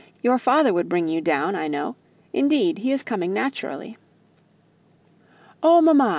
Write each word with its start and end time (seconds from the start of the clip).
Your 0.23 0.39
father 0.39 0.73
would 0.73 0.89
bring 0.89 1.09
you 1.09 1.21
down, 1.21 1.55
I 1.55 1.67
know: 1.67 1.95
indeed, 2.33 2.79
he 2.79 2.91
is 2.91 3.03
coming 3.03 3.33
naturally." 3.33 3.97
"Oh, 5.61 5.79
mamma!" 5.79 6.09